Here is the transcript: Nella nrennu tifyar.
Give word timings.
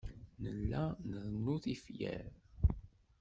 Nella 0.43 0.83
nrennu 1.09 1.55
tifyar. 1.63 2.31